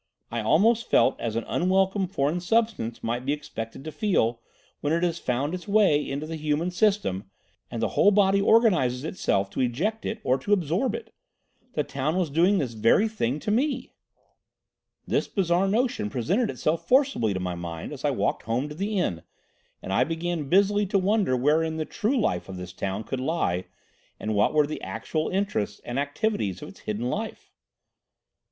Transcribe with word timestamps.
I 0.31 0.41
almost 0.41 0.89
felt 0.89 1.19
as 1.19 1.35
an 1.35 1.43
unwelcome 1.47 2.07
foreign 2.07 2.39
substance 2.39 3.03
might 3.03 3.23
be 3.23 3.33
expected 3.33 3.83
to 3.83 3.91
feel 3.91 4.41
when 4.79 4.93
it 4.93 5.03
has 5.03 5.19
found 5.19 5.53
its 5.53 5.67
way 5.67 6.09
into 6.09 6.25
the 6.25 6.37
human 6.37 6.71
system 6.71 7.29
and 7.69 7.83
the 7.83 7.89
whole 7.89 8.09
body 8.09 8.41
organises 8.41 9.03
itself 9.03 9.51
to 9.51 9.59
eject 9.61 10.03
it 10.03 10.19
or 10.23 10.39
to 10.39 10.53
absorb 10.53 10.95
it. 10.95 11.13
The 11.73 11.83
town 11.83 12.15
was 12.17 12.31
doing 12.31 12.57
this 12.57 12.73
very 12.73 13.07
thing 13.07 13.37
to 13.41 13.51
me. 13.51 13.91
"This 15.05 15.27
bizarre 15.27 15.67
notion 15.67 16.09
presented 16.09 16.49
itself 16.49 16.87
forcibly 16.87 17.35
to 17.35 17.39
my 17.39 17.53
mind 17.53 17.93
as 17.93 18.03
I 18.03 18.09
walked 18.09 18.41
home 18.41 18.69
to 18.69 18.75
the 18.75 18.97
inn, 18.97 19.21
and 19.83 19.93
I 19.93 20.03
began 20.03 20.49
busily 20.49 20.87
to 20.87 20.97
wonder 20.97 21.37
wherein 21.37 21.77
the 21.77 21.85
true 21.85 22.19
life 22.19 22.49
of 22.49 22.57
this 22.57 22.73
town 22.73 23.03
could 23.03 23.19
lie 23.19 23.65
and 24.19 24.33
what 24.33 24.55
were 24.55 24.65
the 24.65 24.81
actual 24.81 25.29
interests 25.29 25.79
and 25.85 25.99
activities 25.99 26.63
of 26.63 26.69
its 26.69 26.79
hidden 26.79 27.07
life. 27.07 27.51